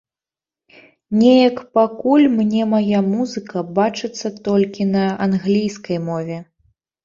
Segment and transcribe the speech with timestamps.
[1.17, 6.37] Неяк пакуль мне мая музыка бачыцца толькі на англійскай мове.